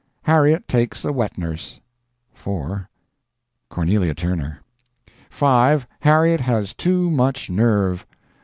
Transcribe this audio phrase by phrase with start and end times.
[0.23, 1.79] Harriet takes a wet nurse.
[2.33, 2.89] 4.
[3.69, 4.63] CORNELIA TURNER.
[5.29, 5.87] 5.
[5.99, 8.07] Harriet has too much nerve.